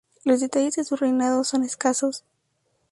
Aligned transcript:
Los 0.25 0.39
detalles 0.39 0.77
de 0.77 0.83
su 0.83 0.95
reinado 0.95 1.43
son 1.43 1.63
escasos. 1.63 2.23